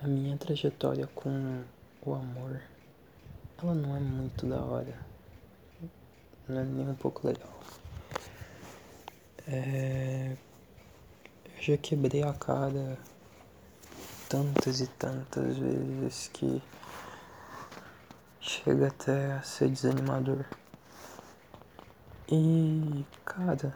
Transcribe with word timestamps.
A 0.00 0.06
minha 0.06 0.36
trajetória 0.36 1.08
com 1.08 1.64
o 2.02 2.14
amor, 2.14 2.62
ela 3.60 3.74
não 3.74 3.96
é 3.96 3.98
muito 3.98 4.46
da 4.46 4.60
hora. 4.60 4.96
Não 6.48 6.60
é 6.60 6.64
nem 6.64 6.88
um 6.88 6.94
pouco 6.94 7.26
legal. 7.26 7.52
É... 9.48 10.36
Eu 11.46 11.62
já 11.62 11.76
quebrei 11.76 12.22
a 12.22 12.32
cara 12.32 12.96
tantas 14.28 14.80
e 14.80 14.86
tantas 14.86 15.56
vezes 15.56 16.28
que 16.28 16.62
chega 18.40 18.86
até 18.86 19.32
a 19.32 19.42
ser 19.42 19.68
desanimador. 19.68 20.44
E, 22.30 23.04
cara, 23.24 23.74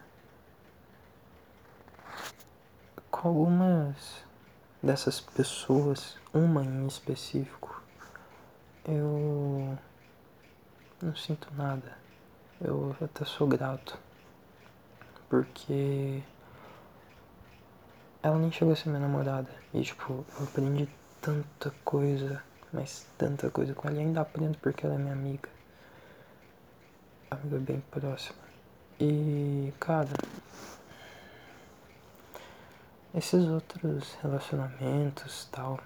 com 3.10 3.28
algumas 3.28 4.22
dessas 4.82 5.20
pessoas, 5.20 6.16
uma 6.34 6.64
em 6.64 6.86
específico, 6.86 7.82
eu 8.84 9.78
não 11.00 11.14
sinto 11.14 11.48
nada. 11.56 11.96
Eu 12.60 12.96
até 13.00 13.24
sou 13.24 13.46
grato. 13.46 13.98
Porque 15.28 16.22
ela 18.22 18.38
nem 18.38 18.52
chegou 18.52 18.72
a 18.72 18.76
ser 18.76 18.88
minha 18.88 19.00
namorada. 19.00 19.48
E 19.72 19.82
tipo, 19.82 20.24
eu 20.38 20.44
aprendi 20.44 20.88
tanta 21.20 21.72
coisa, 21.84 22.42
mas 22.72 23.06
tanta 23.16 23.50
coisa 23.50 23.74
com 23.74 23.88
ela. 23.88 23.98
E 23.98 24.00
ainda 24.00 24.20
aprendo 24.20 24.58
porque 24.58 24.84
ela 24.86 24.94
é 24.94 24.98
minha 24.98 25.12
amiga. 25.12 25.48
Amiga 27.30 27.58
bem 27.58 27.82
próxima. 27.90 28.42
E, 29.00 29.72
cara, 29.80 30.10
esses 33.14 33.44
outros 33.46 34.14
relacionamentos 34.22 35.48
tal 35.52 35.78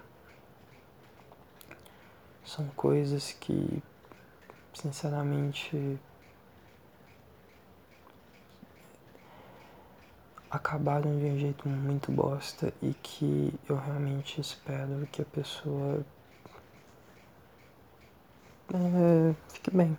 são 2.45 2.67
coisas 2.69 3.33
que 3.33 3.83
sinceramente 4.73 5.99
acabaram 10.49 11.17
de 11.19 11.25
um 11.25 11.37
jeito 11.37 11.67
muito 11.67 12.11
bosta 12.11 12.73
e 12.81 12.93
que 12.93 13.53
eu 13.67 13.75
realmente 13.75 14.39
espero 14.39 15.05
que 15.11 15.21
a 15.21 15.25
pessoa 15.25 16.05
é, 18.73 19.35
fique 19.49 19.71
bem. 19.71 19.97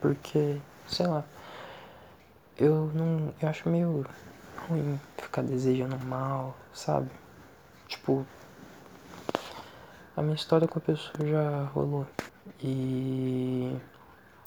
Porque, 0.00 0.60
sei 0.86 1.06
lá, 1.06 1.24
eu 2.58 2.90
não. 2.94 3.32
Eu 3.40 3.48
acho 3.48 3.68
meio 3.68 4.06
ruim 4.68 5.00
ficar 5.16 5.42
desejando 5.42 5.98
mal, 6.06 6.56
sabe? 6.72 7.10
Tipo, 7.88 8.26
a 10.16 10.22
minha 10.22 10.34
história 10.34 10.68
com 10.68 10.78
a 10.78 10.82
pessoa 10.82 11.26
já 11.26 11.64
rolou 11.72 12.06
e 12.62 13.76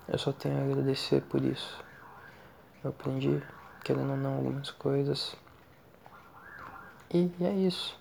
eu 0.08 0.17
só 0.17 0.31
tenho 0.31 0.59
a 0.59 0.64
agradecer 0.64 1.22
por 1.22 1.42
isso. 1.44 1.83
Eu 2.83 2.89
aprendi, 2.89 3.42
querendo 3.83 4.11
ou 4.11 4.17
não, 4.17 4.36
algumas 4.36 4.72
coisas. 4.72 5.36
E 7.14 7.31
é 7.42 7.52
isso. 7.52 7.98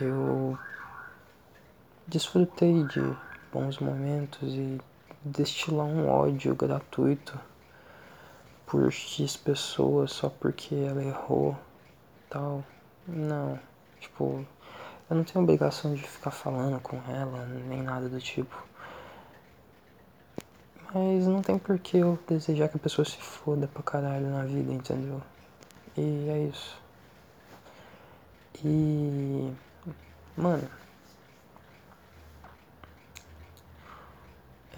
Eu 0.00 0.58
desfrutei 2.06 2.84
de 2.84 3.00
bons 3.52 3.78
momentos 3.78 4.54
e 4.54 4.80
destilar 5.22 5.86
um 5.86 6.08
ódio 6.08 6.54
gratuito 6.54 7.38
por 8.70 8.90
X 8.92 9.36
pessoas 9.36 10.12
só 10.12 10.30
porque 10.30 10.74
ela 10.74 11.02
errou 11.02 11.58
tal. 12.28 12.64
Não, 13.06 13.58
tipo, 13.98 14.46
eu 15.10 15.16
não 15.16 15.24
tenho 15.24 15.42
obrigação 15.42 15.92
de 15.92 16.02
ficar 16.04 16.30
falando 16.30 16.80
com 16.80 16.96
ela, 17.10 17.44
nem 17.46 17.82
nada 17.82 18.08
do 18.08 18.20
tipo. 18.20 18.56
Mas 20.94 21.26
não 21.26 21.42
tem 21.42 21.58
por 21.58 21.78
que 21.78 21.98
eu 21.98 22.18
desejar 22.28 22.68
que 22.68 22.76
a 22.76 22.80
pessoa 22.80 23.04
se 23.04 23.18
foda 23.18 23.66
pra 23.66 23.82
caralho 23.82 24.28
na 24.30 24.44
vida, 24.44 24.72
entendeu? 24.72 25.20
E 25.96 26.28
é 26.28 26.38
isso. 26.48 26.76
E. 28.64 29.52
Mano. 30.36 30.68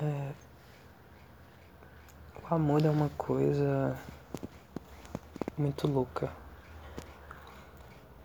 É, 0.01 0.33
amor 2.53 2.85
é 2.85 2.91
uma 2.91 3.09
coisa 3.11 3.97
muito 5.57 5.87
louca. 5.87 6.31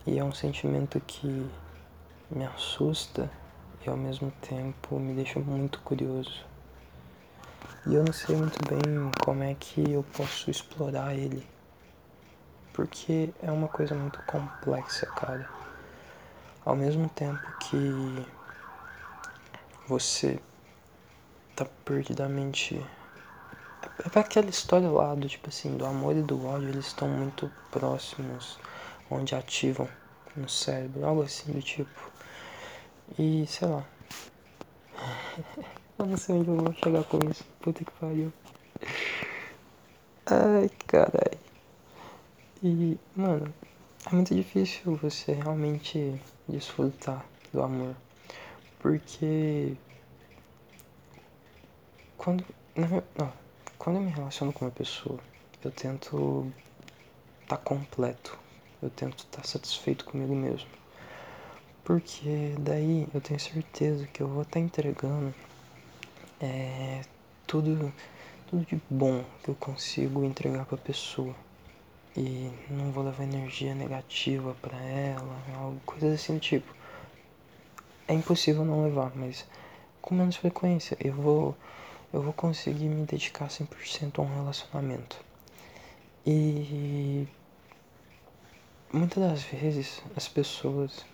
E 0.05 0.19
é 0.19 0.23
um 0.23 0.33
sentimento 0.33 0.99
que 0.99 1.49
me 2.29 2.45
assusta 2.45 3.31
e 3.85 3.89
ao 3.89 3.95
mesmo 3.95 4.31
tempo 4.41 4.99
me 4.99 5.13
deixa 5.13 5.39
muito 5.39 5.79
curioso. 5.79 6.45
E 7.85 7.95
eu 7.95 8.03
não 8.03 8.11
sei 8.11 8.35
muito 8.35 8.59
bem 8.67 8.81
como 9.23 9.43
é 9.43 9.53
que 9.53 9.91
eu 9.91 10.03
posso 10.03 10.51
explorar 10.51 11.15
ele. 11.15 11.47
Porque 12.73 13.33
é 13.41 13.49
uma 13.49 13.69
coisa 13.69 13.95
muito 13.95 14.21
complexa, 14.23 15.05
cara. 15.05 15.49
Ao 16.65 16.75
mesmo 16.75 17.07
tempo 17.09 17.49
que 17.59 18.25
você 19.87 20.37
tá 21.55 21.65
perdidamente 21.85 22.85
é 23.99 24.19
aquela 24.19 24.49
história 24.49 24.89
lá 24.89 25.15
do 25.15 25.27
tipo 25.27 25.49
assim, 25.49 25.75
do 25.75 25.85
amor 25.85 26.15
e 26.15 26.21
do 26.21 26.45
ódio, 26.45 26.69
eles 26.69 26.87
estão 26.87 27.07
muito 27.07 27.51
próximos, 27.71 28.59
onde 29.09 29.33
ativam 29.35 29.87
no 30.35 30.47
cérebro, 30.47 31.05
algo 31.05 31.23
assim 31.23 31.51
do 31.51 31.61
tipo. 31.61 32.11
E 33.17 33.45
sei 33.47 33.67
lá. 33.67 33.83
Eu 35.99 36.05
não 36.05 36.17
sei 36.17 36.35
onde 36.35 36.47
eu 36.47 36.57
vou 36.57 36.73
chegar 36.73 37.03
com 37.05 37.17
isso. 37.27 37.43
Puta 37.59 37.83
que 37.83 37.91
pariu. 37.99 38.31
Ai, 40.27 40.69
caralho. 40.85 41.39
E, 42.61 42.99
mano, 43.15 43.51
é 44.05 44.13
muito 44.13 44.35
difícil 44.35 44.95
você 44.95 45.33
realmente 45.33 46.21
desfrutar 46.47 47.25
do 47.51 47.63
amor. 47.63 47.95
Porque. 48.77 49.75
Quando. 52.15 52.45
Não, 52.75 53.33
quando 53.77 53.97
eu 53.97 54.01
me 54.01 54.11
relaciono 54.11 54.51
com 54.51 54.65
uma 54.65 54.71
pessoa, 54.71 55.19
eu 55.63 55.71
tento 55.71 56.51
estar 57.43 57.57
tá 57.57 57.63
completo. 57.63 58.37
Eu 58.81 58.89
tento 58.89 59.19
estar 59.19 59.41
tá 59.41 59.47
satisfeito 59.47 60.05
comigo 60.05 60.35
mesmo. 60.35 60.69
Porque 61.83 62.55
daí 62.59 63.07
eu 63.13 63.21
tenho 63.21 63.39
certeza 63.39 64.05
que 64.07 64.21
eu 64.21 64.27
vou 64.27 64.41
estar 64.41 64.53
tá 64.53 64.59
entregando 64.59 65.33
é, 66.39 67.01
tudo, 67.45 67.93
tudo 68.47 68.65
de 68.65 68.79
bom 68.89 69.23
que 69.43 69.49
eu 69.49 69.55
consigo 69.55 70.23
entregar 70.23 70.65
para 70.65 70.75
a 70.75 70.81
pessoa. 70.81 71.35
E 72.15 72.51
não 72.69 72.91
vou 72.91 73.03
levar 73.03 73.23
energia 73.23 73.75
negativa 73.75 74.55
para 74.61 74.77
ela, 74.77 75.75
coisas 75.85 76.13
assim 76.13 76.33
do 76.33 76.39
tipo. 76.39 76.75
É 78.07 78.13
impossível 78.13 78.65
não 78.65 78.83
levar, 78.83 79.11
mas 79.15 79.45
com 80.01 80.15
menos 80.15 80.35
frequência 80.35 80.97
eu 80.99 81.13
vou 81.13 81.55
eu 82.13 82.21
vou 82.21 82.31
conseguir 82.31 82.87
me 82.87 83.05
dedicar 83.05 83.49
100% 83.49 84.19
a 84.19 84.21
um 84.21 84.35
relacionamento. 84.35 85.19
E 86.25 87.27
muitas 88.91 89.23
das 89.23 89.43
vezes 89.43 90.01
as 90.15 90.27
pessoas 90.27 91.05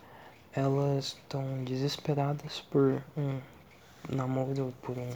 elas 0.53 1.06
estão 1.06 1.64
desesperadas 1.64 2.62
por 2.62 3.02
um 3.18 3.40
namoro, 4.08 4.72
por 4.84 4.96
um 4.98 5.09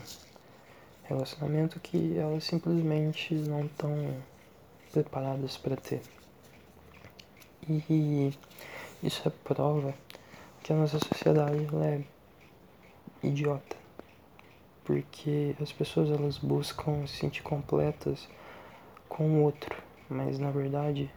relacionamento 1.04 1.80
que 1.80 2.18
elas 2.18 2.44
simplesmente 2.44 3.36
não 3.36 3.66
estão 3.66 4.18
preparadas 4.92 5.58
para 5.58 5.76
ter. 5.76 6.02
E 7.70 8.34
isso 9.04 9.28
é 9.28 9.32
prova 9.44 9.94
que 10.64 10.74
a 10.74 10.76
nossa 10.76 10.98
sociedade 10.98 11.68
é 11.84 12.02
idiota 13.22 13.77
porque 14.88 15.54
as 15.62 15.74
pessoas 15.74 16.10
elas 16.10 16.38
buscam 16.38 17.06
se 17.06 17.18
sentir 17.18 17.44
completas 17.44 18.26
com 19.10 19.30
o 19.30 19.44
outro, 19.44 19.84
mas 20.10 20.40
na 20.40 20.50
verdade 20.50 21.12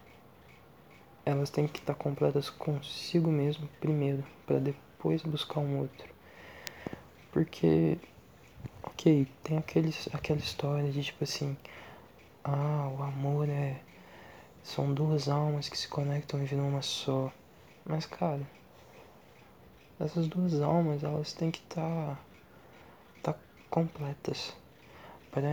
elas 1.24 1.50
têm 1.50 1.68
que 1.68 1.78
estar 1.78 1.94
completas 1.94 2.50
consigo 2.50 3.30
mesmo 3.30 3.68
primeiro, 3.78 4.24
para 4.44 4.58
depois 4.58 5.22
buscar 5.22 5.60
um 5.60 5.78
outro. 5.78 6.12
Porque, 7.30 7.96
ok, 8.82 9.28
tem 9.44 9.58
aqueles, 9.58 10.08
aquela 10.12 10.40
história 10.40 10.90
de 10.90 11.04
tipo 11.04 11.22
assim, 11.22 11.56
ah, 12.42 12.90
o 12.98 13.00
amor 13.04 13.48
é. 13.48 13.80
São 14.64 14.92
duas 14.92 15.28
almas 15.28 15.68
que 15.68 15.78
se 15.78 15.86
conectam 15.86 16.42
e 16.42 16.44
viram 16.44 16.68
uma 16.68 16.82
só. 16.82 17.32
Mas 17.86 18.04
cara, 18.04 18.42
essas 20.00 20.26
duas 20.26 20.60
almas 20.60 21.04
elas 21.04 21.32
têm 21.32 21.52
que 21.52 21.60
estar 21.60 22.20
completas 23.70 24.54
para 25.30 25.48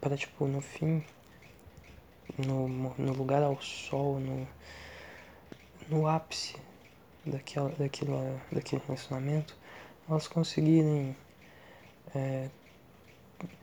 para 0.00 0.16
tipo 0.16 0.46
no 0.46 0.60
fim 0.60 1.02
no, 2.38 2.68
no 2.68 3.12
lugar 3.14 3.42
ao 3.42 3.60
sol 3.60 4.20
no, 4.20 4.46
no 5.88 6.06
ápice 6.06 6.56
daquela, 7.24 7.70
daquela, 7.70 8.40
daquele 8.50 8.82
relacionamento, 8.86 9.56
elas 10.08 10.26
conseguirem 10.26 11.16
é, 12.14 12.48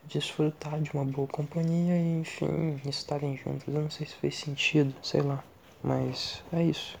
desfrutar 0.04 0.80
de 0.80 0.92
uma 0.92 1.04
boa 1.04 1.26
companhia 1.26 1.96
e, 1.96 2.20
enfim, 2.20 2.80
estarem 2.86 3.36
juntas. 3.36 3.66
Eu 3.66 3.82
não 3.82 3.90
sei 3.90 4.06
se 4.06 4.14
fez 4.14 4.36
sentido, 4.36 4.94
sei 5.02 5.20
lá, 5.22 5.42
mas 5.82 6.42
é 6.52 6.62
isso. 6.62 6.98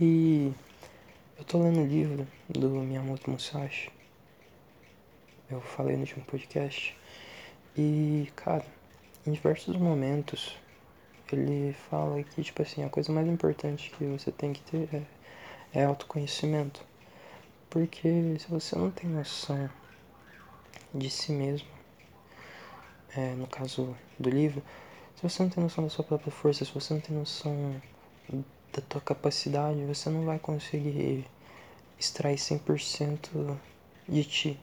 E 0.00 0.52
eu 1.36 1.44
tô 1.44 1.62
lendo 1.62 1.80
o 1.80 1.86
livro 1.86 2.26
do 2.48 2.68
Miyamoto 2.68 3.30
Musashi. 3.30 3.90
Eu 5.50 5.62
falei 5.62 5.96
no 5.96 6.02
último 6.02 6.24
podcast. 6.26 6.94
E, 7.74 8.30
cara, 8.36 8.64
em 9.26 9.32
diversos 9.32 9.76
momentos 9.76 10.54
ele 11.32 11.72
fala 11.72 12.22
que, 12.22 12.42
tipo 12.42 12.60
assim, 12.60 12.84
a 12.84 12.90
coisa 12.90 13.10
mais 13.12 13.26
importante 13.26 13.90
que 13.90 14.04
você 14.04 14.30
tem 14.30 14.52
que 14.52 14.60
ter 14.62 14.88
é, 14.94 15.02
é 15.80 15.84
autoconhecimento. 15.84 16.84
Porque 17.70 18.36
se 18.38 18.48
você 18.48 18.76
não 18.76 18.90
tem 18.90 19.08
noção 19.08 19.70
de 20.94 21.08
si 21.08 21.32
mesmo, 21.32 21.68
é, 23.16 23.34
no 23.34 23.46
caso 23.46 23.96
do 24.18 24.28
livro, 24.28 24.62
se 25.16 25.22
você 25.22 25.42
não 25.42 25.50
tem 25.50 25.62
noção 25.62 25.84
da 25.84 25.90
sua 25.90 26.04
própria 26.04 26.30
força, 26.30 26.64
se 26.64 26.72
você 26.72 26.92
não 26.92 27.00
tem 27.00 27.16
noção 27.16 27.80
da 28.72 28.82
tua 28.82 29.00
capacidade, 29.00 29.82
você 29.84 30.10
não 30.10 30.24
vai 30.24 30.38
conseguir 30.38 31.26
extrair 31.98 32.36
100% 32.36 33.56
de 34.06 34.24
ti. 34.24 34.60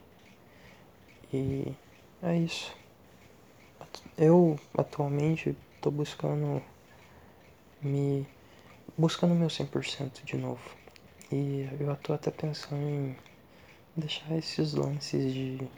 E 1.32 1.74
é 2.22 2.36
isso. 2.36 2.74
Eu 4.16 4.58
atualmente 4.76 5.56
estou 5.76 5.92
buscando 5.92 6.62
me 7.82 8.26
buscando 8.96 9.34
meu 9.34 9.48
100% 9.48 10.24
de 10.24 10.36
novo. 10.36 10.62
E 11.30 11.68
eu 11.78 11.92
estou 11.92 12.14
até 12.14 12.30
pensando 12.30 12.82
em 12.82 13.16
deixar 13.96 14.36
esses 14.36 14.74
lances 14.74 15.32
de 15.32 15.68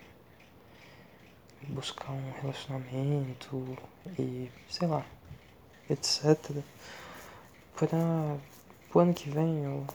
buscar 1.68 2.12
um 2.12 2.32
relacionamento 2.40 3.76
e 4.18 4.50
sei 4.68 4.86
lá, 4.86 5.04
etc. 5.88 6.62
Para 7.76 8.38
o 8.94 8.98
ano 8.98 9.14
que 9.14 9.30
vem, 9.30 9.66
ou 9.68 9.86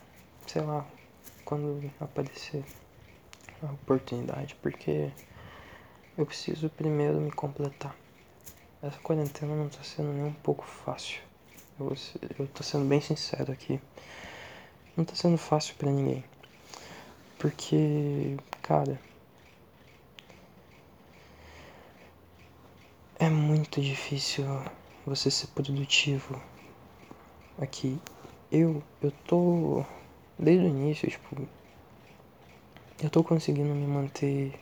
sei 0.48 0.62
lá, 0.62 0.86
quando 1.46 1.92
aparecer 2.00 2.64
a 3.62 3.72
oportunidade, 3.72 4.56
porque 4.62 5.12
eu 6.18 6.26
preciso 6.26 6.70
primeiro 6.70 7.20
me 7.20 7.32
completar. 7.32 7.96
Essa 8.82 9.00
quarentena 9.00 9.56
não 9.56 9.70
tá 9.70 9.82
sendo 9.84 10.12
nem 10.14 10.26
um 10.26 10.34
pouco 10.34 10.66
fácil. 10.66 11.22
Eu, 11.80 11.96
eu 12.38 12.48
tô 12.48 12.64
sendo 12.64 12.86
bem 12.86 13.02
sincero 13.02 13.52
aqui. 13.52 13.80
Não 14.96 15.04
tá 15.06 15.16
sendo 15.16 15.38
fácil 15.38 15.76
para 15.76 15.90
ninguém. 15.90 16.24
Porque, 17.40 18.38
cara, 18.62 19.00
é 23.18 23.30
muito 23.30 23.82
difícil 23.82 24.46
você 25.06 25.32
ser 25.32 25.48
produtivo 25.48 26.42
aqui. 27.58 28.00
Eu, 28.52 28.84
eu 29.02 29.12
tô 29.26 29.84
desde 30.38 30.66
o 30.66 30.70
início, 30.70 31.10
tipo, 31.10 31.48
eu 33.02 33.10
tô 33.10 33.24
conseguindo 33.24 33.74
me 33.74 33.88
manter 33.88 34.54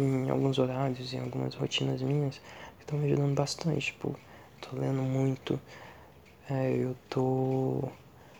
em 0.00 0.30
alguns 0.30 0.58
horários, 0.58 1.12
em 1.12 1.20
algumas 1.20 1.54
rotinas 1.54 2.02
minhas, 2.02 2.40
que 2.78 2.82
estão 2.82 2.98
me 2.98 3.06
ajudando 3.06 3.34
bastante. 3.34 3.86
Tipo, 3.86 4.14
tô 4.60 4.76
lendo 4.76 5.02
muito, 5.02 5.60
é, 6.48 6.72
eu 6.72 6.96
tô 7.08 7.88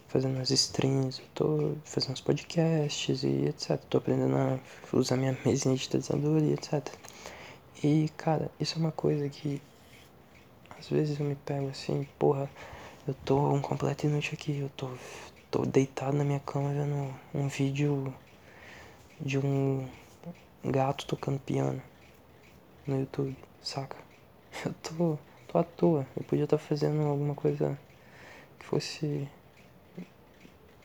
fazendo 0.08 0.40
as 0.40 0.50
streams, 0.50 1.20
eu 1.20 1.26
tô 1.34 1.72
fazendo 1.84 2.14
os 2.14 2.20
podcasts 2.20 3.22
e 3.22 3.46
etc. 3.46 3.78
Tô 3.88 3.98
aprendendo 3.98 4.36
a 4.36 4.58
usar 4.92 5.16
minha 5.16 5.36
mesinha 5.46 5.74
digitalizadora 5.74 6.44
e 6.44 6.52
etc. 6.52 6.86
E, 7.82 8.10
cara, 8.16 8.50
isso 8.58 8.76
é 8.76 8.78
uma 8.78 8.92
coisa 8.92 9.28
que 9.28 9.60
às 10.78 10.88
vezes 10.88 11.20
eu 11.20 11.26
me 11.26 11.34
pego 11.34 11.68
assim, 11.68 12.06
porra, 12.18 12.50
eu 13.06 13.14
tô 13.24 13.52
um 13.52 13.60
completo 13.60 14.06
inútil 14.06 14.32
aqui, 14.34 14.58
eu 14.58 14.70
tô, 14.70 14.90
tô 15.50 15.64
deitado 15.66 16.16
na 16.16 16.24
minha 16.24 16.40
cama 16.40 16.70
vendo 16.70 17.14
um 17.34 17.48
vídeo 17.48 18.12
de 19.20 19.38
um 19.38 19.86
gato 20.64 21.06
tocando 21.06 21.38
piano 21.40 21.82
no 22.86 23.00
YouTube, 23.00 23.36
saca? 23.62 23.96
Eu 24.64 24.74
tô, 24.74 25.18
tô 25.48 25.58
à 25.58 25.64
toa. 25.64 26.06
Eu 26.16 26.24
podia 26.24 26.44
estar 26.44 26.58
tá 26.58 26.62
fazendo 26.62 27.02
alguma 27.02 27.34
coisa 27.34 27.78
que 28.58 28.66
fosse 28.66 29.28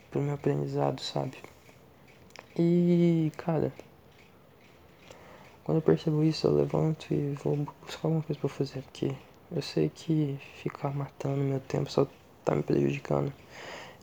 pro 0.09 0.21
meu 0.21 0.35
aprendizado, 0.35 1.01
sabe? 1.01 1.37
E, 2.57 3.31
cara, 3.35 3.73
quando 5.65 5.77
eu 5.77 5.81
percebo 5.81 6.23
isso, 6.23 6.47
eu 6.47 6.53
levanto 6.55 7.13
e 7.13 7.33
vou 7.43 7.57
buscar 7.81 8.07
alguma 8.07 8.23
coisa 8.23 8.39
pra 8.39 8.49
fazer, 8.49 8.81
porque 8.83 9.13
eu 9.51 9.61
sei 9.61 9.89
que 9.89 10.39
ficar 10.61 10.93
matando 10.95 11.37
meu 11.37 11.59
tempo 11.59 11.91
só 11.91 12.07
tá 12.45 12.55
me 12.55 12.63
prejudicando. 12.63 13.33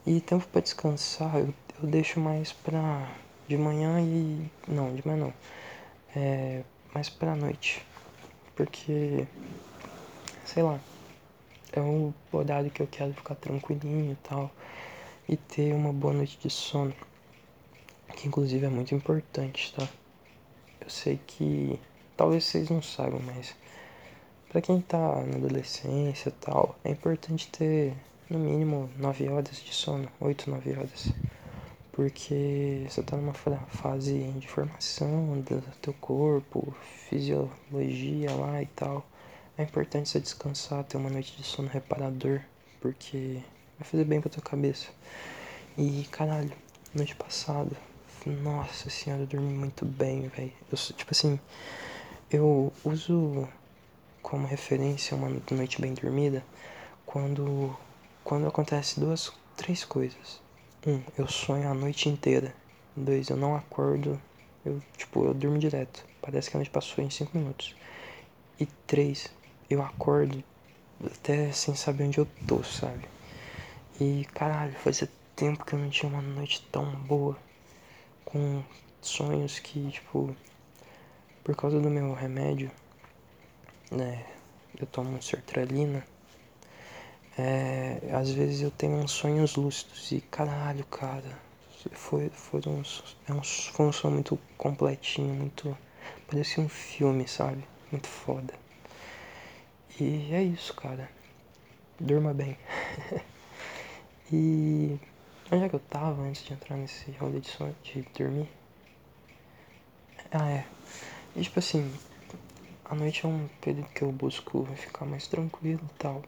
E 0.05 0.21
tempo 0.21 0.47
para 0.49 0.61
descansar 0.61 1.39
eu, 1.39 1.55
eu 1.81 1.89
deixo 1.89 2.21
mais 2.21 2.53
pra 2.53 3.09
de 3.53 3.59
manhã 3.59 4.01
e. 4.01 4.51
Não, 4.67 4.95
de 4.95 5.07
manhã 5.07 5.25
não. 5.25 5.35
É, 6.17 6.63
mais 6.95 7.11
pra 7.11 7.37
noite. 7.37 7.85
Porque. 8.57 9.27
Sei 10.47 10.63
lá. 10.63 10.81
É 11.73 11.81
um 11.81 12.13
horário 12.33 12.71
que 12.71 12.81
eu 12.81 12.87
quero 12.87 13.13
ficar 13.13 13.35
tranquilinho 13.35 14.13
e 14.13 14.17
tal. 14.27 14.51
E 15.29 15.37
ter 15.37 15.75
uma 15.75 15.93
boa 15.93 16.15
noite 16.15 16.39
de 16.39 16.49
sono. 16.49 16.95
Que 18.17 18.27
inclusive 18.27 18.65
é 18.65 18.71
muito 18.71 18.95
importante, 18.95 19.75
tá? 19.75 19.87
Eu 20.81 20.89
sei 20.89 21.21
que. 21.27 21.79
Talvez 22.17 22.45
vocês 22.45 22.71
não 22.71 22.81
saibam, 22.81 23.21
mas. 23.21 23.55
Pra 24.49 24.63
quem 24.63 24.81
tá 24.81 24.99
na 24.99 25.37
adolescência 25.37 26.29
e 26.29 26.33
tal, 26.33 26.77
é 26.85 26.91
importante 26.91 27.49
ter 27.49 27.95
no 28.29 28.39
mínimo 28.39 28.91
9 28.99 29.29
horas 29.29 29.63
de 29.63 29.75
sono, 29.75 30.09
8, 30.21 30.51
9 30.51 30.73
horas 30.73 31.13
porque 31.93 32.87
você 32.89 33.01
está 33.01 33.17
numa 33.17 33.35
fase 33.35 34.19
de 34.39 34.49
formação 34.49 35.41
do 35.43 35.61
teu 35.81 35.93
corpo, 35.95 36.75
fisiologia 37.09 38.33
lá 38.35 38.63
e 38.63 38.67
tal. 38.67 39.07
É 39.57 39.63
importante 39.63 40.09
você 40.09 40.19
descansar, 40.19 40.83
ter 40.85 40.97
uma 40.97 41.11
noite 41.11 41.37
de 41.37 41.45
sono 41.45 41.69
reparador, 41.69 42.41
porque 42.81 43.43
vai 43.79 43.87
fazer 43.87 44.05
bem 44.05 44.21
pra 44.21 44.31
tua 44.31 44.43
cabeça. 44.43 44.89
E 45.77 46.07
caralho, 46.11 46.53
noite 46.95 47.15
passada, 47.15 47.77
nossa 48.27 48.89
senhora, 48.89 49.23
eu 49.23 49.27
dormi 49.27 49.53
muito 49.53 49.85
bem, 49.85 50.29
velho. 50.29 50.53
Eu 50.71 50.79
tipo 50.79 51.11
assim, 51.11 51.39
eu 52.31 52.73
uso 52.83 53.47
como 54.23 54.47
referência 54.47 55.17
uma 55.17 55.29
noite 55.51 55.81
bem 55.81 55.93
dormida 55.93 56.43
quando 57.05 57.77
quando 58.25 58.47
acontece 58.47 58.99
duas, 59.01 59.33
três 59.57 59.85
coisas. 59.85 60.42
Um, 60.85 61.01
eu 61.17 61.29
sonho 61.29 61.71
a 61.71 61.75
noite 61.75 62.09
inteira. 62.09 62.53
Dois, 62.97 63.29
eu 63.29 63.37
não 63.37 63.55
acordo. 63.55 64.21
Eu, 64.65 64.83
tipo, 64.97 65.25
eu 65.25 65.33
durmo 65.33 65.57
direto. 65.57 66.05
Parece 66.21 66.51
que 66.51 66.57
a 66.57 66.59
noite 66.59 66.71
passou 66.71 67.05
em 67.05 67.09
cinco 67.09 67.39
minutos. 67.39 67.77
E 68.59 68.67
três, 68.67 69.29
eu 69.71 69.81
acordo 69.81 70.43
até 71.05 71.53
sem 71.53 71.77
saber 71.77 72.05
onde 72.05 72.19
eu 72.19 72.27
tô, 72.49 72.65
sabe? 72.65 73.09
E 74.01 74.25
caralho, 74.35 74.73
fazia 74.73 75.09
tempo 75.37 75.65
que 75.65 75.73
eu 75.73 75.79
não 75.79 75.89
tinha 75.89 76.11
uma 76.11 76.21
noite 76.21 76.67
tão 76.73 76.85
boa. 76.97 77.39
Com 78.25 78.65
sonhos 79.01 79.61
que, 79.61 79.89
tipo, 79.93 80.35
por 81.45 81.55
causa 81.55 81.79
do 81.79 81.89
meu 81.89 82.13
remédio, 82.13 82.73
né? 83.89 84.27
Eu 84.77 84.87
tomo 84.89 85.23
sertralina 85.23 86.05
é, 87.39 87.99
às 88.13 88.31
vezes 88.31 88.61
eu 88.61 88.71
tenho 88.71 88.97
uns 88.97 89.13
sonhos 89.13 89.57
lúcidos 89.57 90.13
e 90.13 90.21
caralho, 90.21 90.85
cara. 90.87 91.41
Foi, 91.93 92.29
foi, 92.31 92.61
um, 92.67 92.83
é 93.29 93.33
um, 93.33 93.43
foi 93.43 93.87
um 93.87 93.93
sonho 93.93 94.15
muito 94.15 94.39
completinho, 94.57 95.35
muito. 95.35 95.77
Parecia 96.29 96.63
um 96.63 96.69
filme, 96.69 97.27
sabe? 97.27 97.65
Muito 97.91 98.07
foda. 98.07 98.55
E 99.99 100.33
é 100.33 100.43
isso, 100.43 100.75
cara. 100.75 101.11
Durma 101.99 102.33
bem. 102.33 102.57
e 104.33 104.99
onde 105.51 105.65
é 105.65 105.69
que 105.69 105.75
eu 105.75 105.81
tava 105.81 106.23
antes 106.23 106.45
de 106.45 106.53
entrar 106.53 106.77
nesse 106.77 107.11
rolê 107.13 107.41
de, 107.41 107.49
sonho, 107.49 107.77
de 107.83 108.03
dormir? 108.17 108.49
Ah, 110.31 110.51
é. 110.51 110.65
E 111.35 111.43
tipo 111.43 111.59
assim, 111.59 111.93
a 112.85 112.95
noite 112.95 113.25
é 113.25 113.29
um 113.29 113.49
período 113.61 113.89
que 113.89 114.03
eu 114.03 114.13
busco 114.13 114.67
ficar 114.77 115.05
mais 115.05 115.27
tranquilo 115.27 115.83
e 115.83 115.99
tal. 115.99 116.23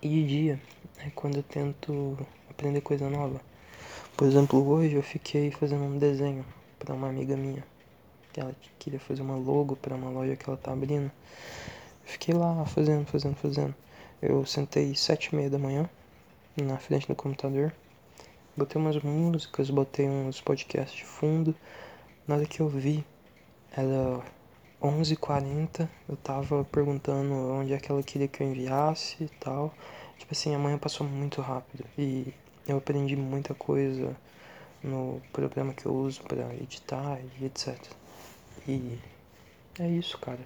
E 0.00 0.08
de 0.08 0.26
dia 0.28 0.60
é 0.98 1.10
quando 1.10 1.38
eu 1.38 1.42
tento 1.42 2.16
aprender 2.48 2.80
coisa 2.80 3.10
nova. 3.10 3.40
Por 4.16 4.28
exemplo, 4.28 4.64
hoje 4.64 4.94
eu 4.94 5.02
fiquei 5.02 5.50
fazendo 5.50 5.82
um 5.82 5.98
desenho 5.98 6.44
para 6.78 6.94
uma 6.94 7.08
amiga 7.08 7.36
minha. 7.36 7.64
Ela 8.36 8.54
queria 8.78 9.00
fazer 9.00 9.22
uma 9.22 9.34
logo 9.34 9.74
para 9.74 9.96
uma 9.96 10.08
loja 10.08 10.36
que 10.36 10.48
ela 10.48 10.56
tá 10.56 10.72
abrindo. 10.72 11.10
Fiquei 12.04 12.32
lá 12.32 12.64
fazendo, 12.64 13.06
fazendo, 13.06 13.34
fazendo. 13.34 13.74
Eu 14.22 14.46
sentei 14.46 14.94
sete 14.94 15.30
e 15.32 15.34
meia 15.34 15.50
da 15.50 15.58
manhã 15.58 15.90
na 16.56 16.78
frente 16.78 17.08
do 17.08 17.16
computador. 17.16 17.74
botei 18.56 18.80
umas 18.80 19.02
músicas, 19.02 19.68
botei 19.68 20.08
uns 20.08 20.40
podcasts 20.40 20.96
de 20.96 21.04
fundo. 21.04 21.52
Nada 22.28 22.46
que 22.46 22.60
eu 22.60 22.68
vi 22.68 23.04
era 23.72 24.22
11h40, 24.80 25.88
eu 26.08 26.16
tava 26.16 26.64
perguntando 26.64 27.34
onde 27.34 27.72
é 27.72 27.78
que 27.78 27.90
ela 27.90 28.02
queria 28.02 28.28
que 28.28 28.42
eu 28.42 28.46
enviasse 28.46 29.24
e 29.24 29.28
tal. 29.28 29.74
Tipo 30.16 30.32
assim, 30.32 30.54
a 30.54 30.58
manhã 30.58 30.78
passou 30.78 31.06
muito 31.06 31.40
rápido 31.40 31.84
e 31.96 32.32
eu 32.66 32.76
aprendi 32.78 33.16
muita 33.16 33.54
coisa 33.54 34.16
no 34.82 35.20
programa 35.32 35.74
que 35.74 35.84
eu 35.84 35.92
uso 35.92 36.22
para 36.22 36.54
editar 36.54 37.18
e 37.40 37.44
etc. 37.44 37.76
E 38.68 38.98
é 39.80 39.88
isso, 39.88 40.16
cara. 40.18 40.40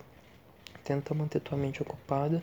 Tenta 0.83 1.13
manter 1.15 1.41
tua 1.41 1.59
mente 1.59 1.83
ocupada 1.83 2.43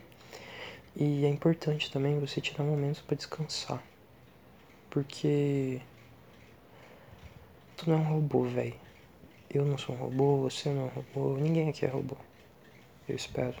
e 0.94 1.24
é 1.24 1.28
importante 1.28 1.90
também 1.90 2.20
você 2.20 2.40
tirar 2.40 2.62
momentos 2.62 3.00
para 3.00 3.16
descansar. 3.16 3.82
Porque 4.88 5.80
tu 7.76 7.90
não 7.90 7.96
é 7.96 8.00
um 8.00 8.14
robô, 8.14 8.44
velho 8.44 8.89
eu 9.52 9.64
não 9.64 9.76
sou 9.76 9.94
um 9.94 9.98
robô, 9.98 10.36
você 10.38 10.70
não 10.70 10.82
é 10.82 10.84
um 10.84 10.88
robô, 10.88 11.36
ninguém 11.38 11.68
aqui 11.68 11.84
é 11.84 11.88
robô. 11.88 12.16
Eu 13.08 13.16
espero. 13.16 13.56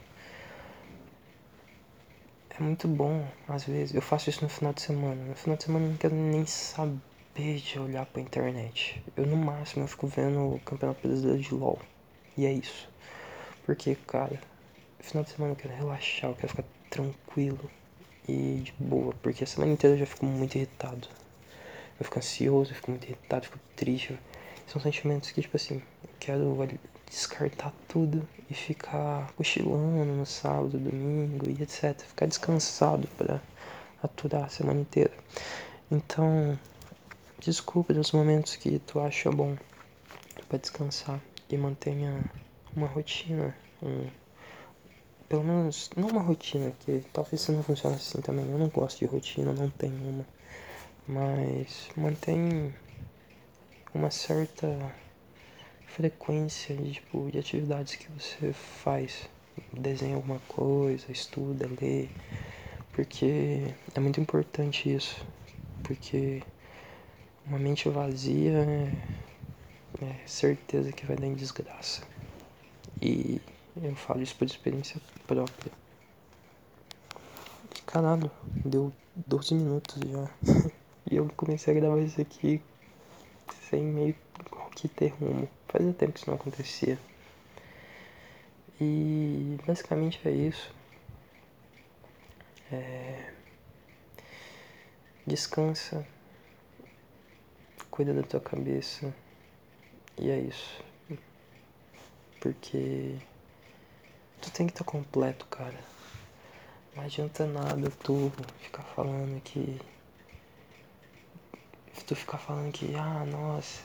É 2.50 2.62
muito 2.62 2.86
bom, 2.86 3.26
às 3.48 3.64
vezes. 3.64 3.94
Eu 3.94 4.02
faço 4.02 4.28
isso 4.30 4.42
no 4.42 4.48
final 4.48 4.72
de 4.72 4.82
semana. 4.82 5.24
No 5.24 5.34
final 5.34 5.56
de 5.56 5.64
semana 5.64 5.86
eu 5.86 5.90
não 5.90 5.96
quero 5.96 6.14
nem 6.14 6.44
saber 6.46 7.56
de 7.56 7.78
olhar 7.78 8.06
pra 8.06 8.20
internet. 8.20 9.02
Eu, 9.16 9.26
no 9.26 9.36
máximo, 9.36 9.84
eu 9.84 9.88
fico 9.88 10.06
vendo 10.06 10.54
o 10.54 10.60
Campeonato 10.60 11.06
Brasileiro 11.06 11.40
de 11.40 11.54
LOL. 11.54 11.78
E 12.36 12.46
é 12.46 12.52
isso. 12.52 12.88
Porque, 13.64 13.96
cara, 14.06 14.40
no 14.98 15.04
final 15.04 15.24
de 15.24 15.30
semana 15.30 15.52
eu 15.52 15.56
quero 15.56 15.74
relaxar, 15.74 16.30
eu 16.30 16.36
quero 16.36 16.48
ficar 16.48 16.64
tranquilo 16.90 17.70
e 18.28 18.60
de 18.62 18.74
boa. 18.78 19.14
Porque 19.22 19.42
a 19.42 19.46
semana 19.46 19.72
inteira 19.72 19.96
eu 19.96 20.00
já 20.00 20.06
fico 20.06 20.26
muito 20.26 20.56
irritado. 20.56 21.08
Eu 21.98 22.04
fico 22.04 22.18
ansioso, 22.18 22.70
eu 22.72 22.76
fico 22.76 22.90
muito 22.90 23.04
irritado, 23.04 23.46
eu 23.46 23.50
fico 23.50 23.60
triste. 23.74 24.18
São 24.70 24.80
sentimentos 24.80 25.32
que, 25.32 25.42
tipo 25.42 25.56
assim, 25.56 25.82
eu 26.04 26.10
quero 26.20 26.56
descartar 27.04 27.72
tudo 27.88 28.24
e 28.48 28.54
ficar 28.54 29.32
cochilando 29.32 30.04
no 30.12 30.24
sábado, 30.24 30.78
domingo 30.78 31.50
e 31.50 31.60
etc. 31.60 32.00
Ficar 32.00 32.26
descansado 32.26 33.08
para 33.18 33.42
aturar 34.00 34.44
a 34.44 34.48
semana 34.48 34.78
inteira. 34.78 35.10
Então, 35.90 36.56
desculpe 37.40 37.92
dos 37.92 38.12
momentos 38.12 38.54
que 38.54 38.78
tu 38.78 39.00
acha 39.00 39.28
bom 39.32 39.56
para 40.48 40.58
descansar 40.58 41.18
e 41.48 41.56
mantenha 41.56 42.24
uma 42.76 42.86
rotina, 42.86 43.52
um, 43.82 44.06
pelo 45.28 45.42
menos 45.42 45.90
não 45.96 46.10
uma 46.10 46.22
rotina, 46.22 46.72
que 46.78 47.04
talvez 47.12 47.48
não 47.48 47.64
funcione 47.64 47.96
assim 47.96 48.20
também. 48.20 48.48
Eu 48.48 48.56
não 48.56 48.68
gosto 48.68 49.00
de 49.00 49.06
rotina, 49.06 49.52
não 49.52 49.68
tenho 49.68 49.96
uma, 49.96 50.26
mas 51.08 51.88
mantém 51.96 52.72
uma 53.94 54.10
certa 54.10 54.94
frequência 55.86 56.76
de, 56.76 56.92
tipo, 56.92 57.30
de 57.30 57.38
atividades 57.38 57.96
que 57.96 58.10
você 58.12 58.52
faz. 58.52 59.28
Desenha 59.72 60.16
alguma 60.16 60.38
coisa, 60.48 61.10
estuda, 61.10 61.68
lê. 61.80 62.08
Porque 62.92 63.74
é 63.94 64.00
muito 64.00 64.20
importante 64.20 64.92
isso. 64.92 65.24
Porque 65.82 66.42
uma 67.46 67.58
mente 67.58 67.88
vazia 67.88 68.58
é, 68.58 70.04
é 70.04 70.26
certeza 70.26 70.92
que 70.92 71.06
vai 71.06 71.16
dar 71.16 71.26
em 71.26 71.34
desgraça. 71.34 72.02
E 73.02 73.40
eu 73.82 73.94
falo 73.96 74.22
isso 74.22 74.36
por 74.36 74.46
experiência 74.46 75.00
própria. 75.26 75.72
Caralho, 77.86 78.30
deu 78.64 78.92
12 79.26 79.54
minutos 79.54 79.96
já. 80.08 80.30
e 81.10 81.16
eu 81.16 81.28
comecei 81.36 81.74
a 81.74 81.80
gravar 81.80 82.00
isso 82.00 82.20
aqui 82.20 82.62
sem 83.54 83.82
meio 83.82 84.14
que 84.74 84.88
ter 84.88 85.08
rumo. 85.08 85.48
Fazia 85.68 85.92
tempo 85.92 86.12
que 86.12 86.18
isso 86.20 86.30
não 86.30 86.36
acontecia. 86.36 86.98
E 88.80 89.58
basicamente 89.66 90.20
é 90.26 90.30
isso. 90.30 90.74
É... 92.72 93.32
Descansa. 95.26 96.06
Cuida 97.90 98.14
da 98.14 98.22
tua 98.22 98.40
cabeça. 98.40 99.14
E 100.18 100.30
é 100.30 100.38
isso. 100.38 100.82
Porque 102.40 103.16
tu 104.40 104.50
tem 104.50 104.66
que 104.66 104.72
estar 104.72 104.84
completo, 104.84 105.46
cara. 105.46 105.78
Não 106.96 107.04
adianta 107.04 107.46
nada 107.46 107.90
tu 108.02 108.32
ficar 108.60 108.82
falando 108.82 109.40
que 109.42 109.78
tu 112.10 112.16
ficar 112.16 112.38
falando 112.38 112.72
que, 112.72 112.92
ah, 112.96 113.24
nossa, 113.24 113.82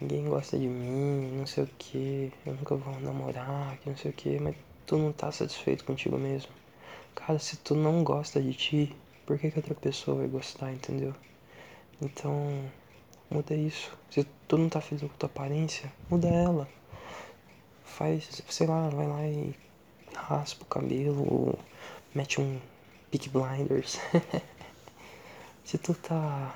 ninguém 0.00 0.28
gosta 0.28 0.56
de 0.56 0.68
mim, 0.68 1.38
não 1.38 1.44
sei 1.44 1.64
o 1.64 1.70
que, 1.76 2.32
eu 2.46 2.54
nunca 2.54 2.76
vou 2.76 3.00
namorar, 3.00 3.76
que 3.78 3.90
não 3.90 3.96
sei 3.96 4.12
o 4.12 4.14
que, 4.14 4.38
mas 4.38 4.54
tu 4.86 4.96
não 4.96 5.12
tá 5.12 5.32
satisfeito 5.32 5.84
contigo 5.84 6.16
mesmo. 6.16 6.52
Cara, 7.16 7.36
se 7.40 7.56
tu 7.56 7.74
não 7.74 8.04
gosta 8.04 8.40
de 8.40 8.54
ti, 8.54 8.96
por 9.26 9.36
que, 9.40 9.50
que 9.50 9.58
outra 9.58 9.74
pessoa 9.74 10.18
vai 10.18 10.28
gostar, 10.28 10.72
entendeu? 10.72 11.12
Então, 12.00 12.64
muda 13.28 13.56
isso. 13.56 13.90
Se 14.08 14.24
tu 14.46 14.56
não 14.56 14.68
tá 14.68 14.80
feliz 14.80 15.02
com 15.02 15.08
tua 15.18 15.28
aparência, 15.28 15.92
muda 16.08 16.28
ela. 16.28 16.68
Faz, 17.82 18.40
sei 18.48 18.68
lá, 18.68 18.88
vai 18.88 19.08
lá 19.08 19.26
e 19.26 19.52
raspa 20.14 20.62
o 20.62 20.66
cabelo, 20.66 21.22
ou 21.28 21.58
mete 22.14 22.40
um 22.40 22.60
Peak 23.10 23.28
Blinders. 23.30 23.98
se 25.64 25.76
tu 25.76 25.92
tá 25.92 26.54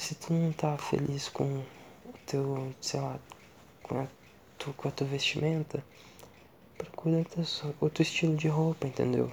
se 0.00 0.14
tu 0.14 0.32
não 0.32 0.50
tá 0.50 0.78
feliz 0.78 1.28
com 1.28 1.44
o 1.44 1.64
teu, 2.26 2.74
sei 2.80 3.00
lá, 3.00 3.20
com 3.82 4.00
a, 4.00 4.06
tu, 4.56 4.72
com 4.72 4.88
a 4.88 4.90
tua 4.90 5.06
vestimenta, 5.06 5.84
procura 6.78 7.22
outro 7.78 8.02
estilo 8.02 8.34
de 8.34 8.48
roupa, 8.48 8.86
entendeu? 8.86 9.30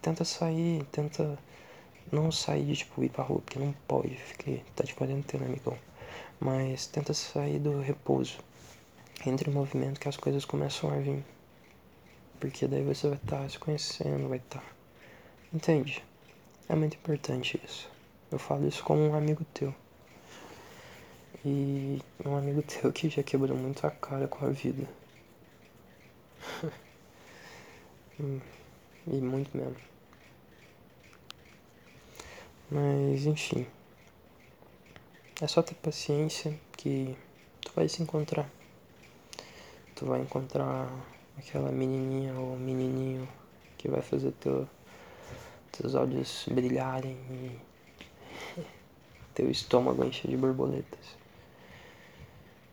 Tenta 0.00 0.24
sair, 0.24 0.84
tenta 0.92 1.36
não 2.12 2.30
sair 2.30 2.64
de 2.64 2.76
tipo 2.76 3.02
ir 3.02 3.08
pra 3.08 3.24
rua, 3.24 3.40
porque 3.40 3.58
não 3.58 3.74
pode, 3.88 4.16
porque 4.28 4.60
tá 4.76 4.84
de 4.84 4.94
quarentena, 4.94 5.46
amigão. 5.46 5.76
Mas 6.38 6.86
tenta 6.86 7.12
sair 7.12 7.58
do 7.58 7.80
repouso. 7.80 8.38
Entre 9.26 9.50
o 9.50 9.52
movimento 9.52 9.98
que 9.98 10.08
as 10.08 10.16
coisas 10.16 10.44
começam 10.44 10.90
a 10.90 10.96
vir. 10.96 11.24
Porque 12.38 12.68
daí 12.68 12.84
você 12.84 13.08
vai 13.08 13.16
estar 13.16 13.40
tá 13.40 13.48
se 13.48 13.58
conhecendo, 13.58 14.28
vai 14.28 14.38
estar. 14.38 14.60
Tá... 14.60 14.66
Entende? 15.52 16.04
É 16.68 16.76
muito 16.76 16.96
importante 16.96 17.60
isso. 17.64 17.90
Eu 18.30 18.38
falo 18.38 18.68
isso 18.68 18.84
como 18.84 19.00
um 19.00 19.14
amigo 19.16 19.44
teu. 19.52 19.74
E 21.46 22.00
um 22.24 22.36
amigo 22.36 22.62
teu 22.62 22.90
que 22.90 23.10
já 23.10 23.22
quebrou 23.22 23.54
muito 23.54 23.86
a 23.86 23.90
cara 23.90 24.26
com 24.26 24.46
a 24.46 24.48
vida. 24.48 24.88
e 28.18 29.12
muito 29.20 29.54
mesmo. 29.54 29.76
Mas 32.70 33.26
enfim. 33.26 33.66
É 35.42 35.46
só 35.46 35.62
ter 35.62 35.74
paciência 35.74 36.58
que 36.78 37.14
tu 37.60 37.72
vai 37.76 37.90
se 37.90 38.02
encontrar. 38.02 38.48
Tu 39.94 40.06
vai 40.06 40.22
encontrar 40.22 40.88
aquela 41.36 41.70
menininha 41.70 42.32
ou 42.34 42.56
menininho 42.56 43.28
que 43.76 43.86
vai 43.88 44.00
fazer 44.00 44.32
teu, 44.40 44.66
teus 45.72 45.94
olhos 45.94 46.46
brilharem 46.50 47.18
e 47.30 48.62
teu 49.34 49.50
estômago 49.50 50.02
encher 50.04 50.30
de 50.30 50.38
borboletas. 50.38 51.23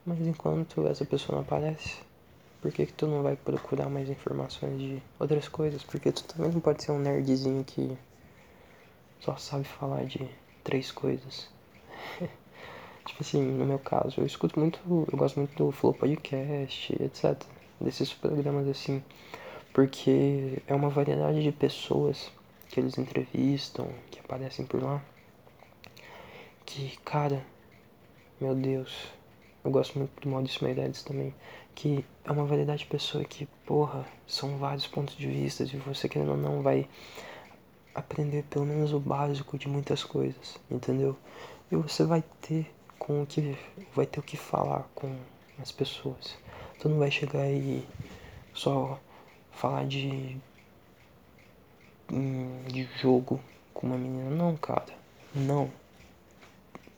Mas 0.06 0.20
enquanto 0.22 0.88
essa 0.88 1.06
pessoa 1.06 1.36
não 1.36 1.44
aparece, 1.44 2.00
por 2.62 2.72
que, 2.72 2.86
que 2.86 2.94
tu 2.94 3.08
não 3.08 3.24
vai 3.24 3.36
procurar 3.36 3.90
mais 3.90 4.10
informações 4.10 4.80
de 4.80 5.04
outras 5.20 5.48
coisas? 5.48 5.84
Porque 5.84 6.12
tu 6.12 6.24
também 6.24 6.52
não 6.52 6.60
pode 6.60 6.84
ser 6.84 6.92
um 6.92 7.00
nerdzinho 7.00 7.64
que 7.64 7.98
só 9.20 9.36
sabe 9.38 9.66
falar 9.66 10.06
de 10.06 10.28
três 10.64 10.92
coisas. 10.92 11.50
tipo 13.06 13.22
assim, 13.22 13.42
no 13.42 13.66
meu 13.66 13.80
caso, 13.80 14.22
eu 14.22 14.26
escuto 14.26 14.60
muito, 14.60 14.80
eu 15.12 15.18
gosto 15.18 15.38
muito 15.38 15.56
do 15.56 15.72
Flow 15.72 15.94
Podcast, 15.94 16.96
etc. 17.02 17.40
Desses 17.80 18.14
programas 18.14 18.68
assim, 18.68 19.04
porque 19.74 20.62
é 20.68 20.74
uma 20.74 20.90
variedade 20.90 21.42
de 21.44 21.52
pessoas 21.52 22.32
que 22.70 22.80
eles 22.80 22.98
entrevistam, 22.98 23.88
que 24.10 24.20
aparecem 24.20 24.66
por 24.66 24.82
lá. 24.82 25.04
Que, 26.66 26.98
cara, 27.04 27.44
meu 28.40 28.56
Deus, 28.56 29.12
eu 29.64 29.72
gosto 29.72 29.98
muito 29.98 30.20
do 30.22 30.30
Maurício 30.30 30.64
Meirelles 30.64 31.04
também, 31.04 31.34
que 31.76 32.04
é 32.24 32.32
uma 32.32 32.46
variedade 32.46 32.80
de 32.80 32.90
pessoa 32.90 33.24
que, 33.24 33.46
porra, 33.66 34.06
são 34.28 34.58
vários 34.58 34.88
pontos 34.88 35.16
de 35.16 35.28
vista 35.28 35.64
e 35.64 35.78
você 35.78 36.10
querendo 36.10 36.32
ou 36.32 36.38
não 36.38 36.62
vai 36.62 36.88
aprender 37.94 38.44
pelo 38.50 38.66
menos 38.66 38.94
o 38.94 39.00
básico 39.00 39.58
de 39.58 39.68
muitas 39.68 40.04
coisas, 40.04 40.58
entendeu? 40.70 41.16
E 41.72 41.76
você 41.76 42.04
vai 42.04 42.24
ter 42.42 42.72
com 42.98 43.24
o 43.24 43.26
que 43.26 43.58
vai 43.96 44.06
ter 44.06 44.20
o 44.20 44.24
que 44.24 44.38
falar 44.38 44.88
com 44.96 45.16
as 45.62 45.72
pessoas. 45.72 46.38
Tu 46.80 46.90
não 46.90 47.00
vai 47.00 47.12
chegar 47.12 47.50
e 47.50 47.86
só 48.54 49.00
falar 49.52 49.86
de 49.86 50.38
hum, 52.12 52.64
de 52.68 52.84
jogo 53.00 53.40
com 53.74 53.88
uma 53.88 53.98
menina, 53.98 54.30
não, 54.30 54.56
cara. 54.58 54.94
Não. 55.34 55.72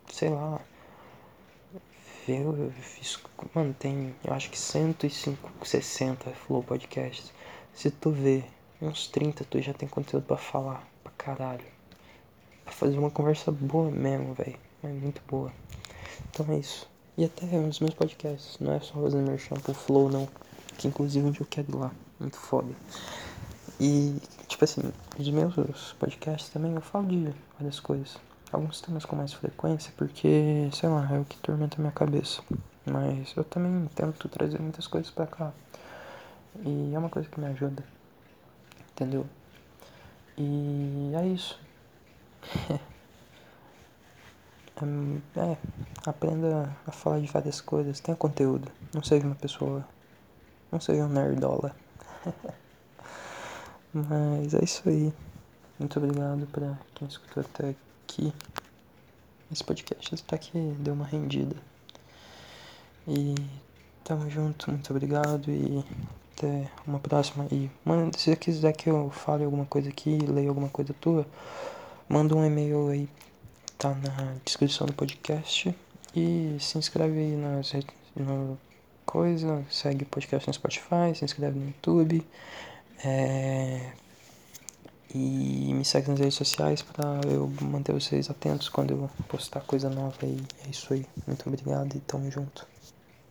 sei 0.10 0.30
lá. 0.30 0.60
Eu, 2.28 2.56
eu 2.58 2.72
fiz. 2.72 3.20
Mano, 3.54 3.74
tem. 3.78 4.16
Eu 4.24 4.34
acho 4.34 4.50
que 4.50 4.58
105, 4.58 5.68
60 5.68 6.32
Flow 6.32 6.64
Podcasts. 6.64 7.34
Se 7.74 7.92
tu 7.92 8.12
vê 8.12 8.46
uns 8.82 9.08
30, 9.08 9.44
tu 9.44 9.62
já 9.62 9.74
tem 9.74 9.90
conteúdo 9.90 10.26
pra 10.26 10.38
falar. 10.38 10.88
Pra 11.04 11.12
caralho. 11.18 11.66
Pra 12.64 12.74
fazer 12.74 12.98
uma 12.98 13.12
conversa 13.12 13.52
boa 13.52 13.92
mesmo, 13.92 14.34
velho. 14.34 14.58
É 14.84 14.88
muito 14.88 15.22
boa. 15.28 15.52
Então 16.30 16.46
é 16.50 16.60
isso. 16.60 16.90
E 17.18 17.26
até 17.26 17.46
os 17.58 17.82
meus 17.82 17.94
podcasts. 17.94 18.58
Não 18.60 18.74
é 18.74 18.80
só 18.80 18.94
fazer 18.94 19.18
merchan 19.18 19.56
pro 19.56 19.74
Flow, 19.74 20.10
não. 20.10 20.30
Que 20.78 20.88
inclusive 20.88 21.28
onde 21.28 21.42
eu 21.42 21.48
quero 21.50 21.72
ir 21.72 21.76
lá. 21.76 21.92
Muito 22.20 22.38
foda. 22.38 22.74
E, 23.82 24.16
tipo 24.48 24.64
assim, 24.64 24.82
os 25.20 25.30
meus 25.30 25.94
podcasts 26.00 26.50
também 26.50 26.74
eu 26.74 26.82
falo 26.82 27.08
de 27.08 27.34
várias 27.60 27.82
coisas. 27.82 28.18
Alguns 28.54 28.80
temas 28.82 29.04
com 29.04 29.16
mais 29.16 29.34
frequência, 29.34 29.92
porque, 29.98 30.70
sei 30.72 30.88
lá, 30.88 31.10
é 31.12 31.18
o 31.18 31.26
que 31.26 31.36
tormenta 31.40 31.78
a 31.78 31.80
minha 31.80 31.92
cabeça. 31.92 32.40
Mas 32.86 33.36
eu 33.36 33.44
também 33.44 33.90
tento 33.96 34.30
trazer 34.30 34.62
muitas 34.62 34.86
coisas 34.86 35.10
pra 35.10 35.26
cá. 35.26 35.52
E 36.64 36.94
é 36.94 37.00
uma 37.00 37.10
coisa 37.10 37.28
que 37.28 37.40
me 37.40 37.48
ajuda. 37.48 37.84
Entendeu? 38.92 39.26
E 40.38 41.12
é 41.16 41.28
isso. 41.30 41.60
é, 45.36 45.58
aprenda 46.06 46.72
a 46.86 46.92
falar 46.92 47.22
de 47.22 47.26
várias 47.26 47.60
coisas. 47.60 48.00
Tenha 48.00 48.16
conteúdo. 48.16 48.72
Não 48.94 49.02
seja 49.02 49.26
uma 49.26 49.34
pessoa. 49.34 49.84
Não 50.72 50.80
seja 50.80 51.06
um 51.06 51.10
nerdola. 51.10 51.76
Mas 53.92 54.54
é 54.54 54.64
isso 54.64 54.88
aí. 54.88 55.12
Muito 55.80 55.98
obrigado 55.98 56.46
pra 56.52 56.78
quem 56.94 57.08
escutou 57.08 57.42
até 57.42 57.74
aqui. 58.14 58.34
Esse 59.52 59.64
podcast 59.64 60.16
até 60.16 60.38
que 60.38 60.52
deu 60.80 60.94
uma 60.94 61.06
rendida. 61.06 61.56
E 63.08 63.36
tamo 64.04 64.30
junto, 64.30 64.72
muito 64.72 64.92
obrigado 64.92 65.50
e 65.50 65.84
até 66.36 66.70
uma 66.86 67.00
próxima. 67.00 67.48
E 67.52 67.70
mano, 67.84 68.12
se 68.16 68.32
você 68.32 68.36
quiser 68.36 68.74
que 68.74 68.90
eu 68.90 69.10
fale 69.10 69.44
alguma 69.44 69.66
coisa 69.66 69.90
aqui, 69.90 70.18
leia 70.20 70.50
alguma 70.50 70.70
coisa 70.70 70.94
tua, 70.94 71.26
manda 72.08 72.36
um 72.36 72.46
e-mail 72.46 72.90
aí, 72.90 73.10
tá 73.78 73.94
na 73.94 74.36
descrição 74.46 74.88
do 74.88 74.94
podcast. 74.94 75.76
E 76.16 76.56
se 76.60 76.78
inscreve 76.78 77.18
aí 77.20 77.36
nas 77.36 77.72
redes, 77.72 77.90
no 78.16 78.58
coisa, 79.06 79.66
segue 79.70 80.04
o 80.04 80.08
podcast 80.08 80.48
no 80.48 80.54
Spotify, 80.54 81.16
se 81.16 81.26
inscreve 81.26 81.60
no 81.60 81.66
YouTube. 81.68 82.26
É... 83.04 83.92
E 85.14 85.72
me 85.74 85.86
segue 85.86 86.10
nas 86.10 86.20
redes 86.20 86.36
sociais 86.36 86.82
para 86.82 87.22
eu 87.30 87.52
manter 87.62 87.94
vocês 87.94 88.30
atentos 88.30 88.68
quando 88.68 88.92
eu 88.92 89.10
postar 89.28 89.62
coisa 89.62 89.90
nova. 89.90 90.18
E 90.24 90.42
é 90.66 90.70
isso 90.70 90.94
aí. 90.94 91.06
Muito 91.28 91.48
obrigado 91.48 91.96
e 91.96 92.00
tamo 92.00 92.32
junto. 92.32 92.66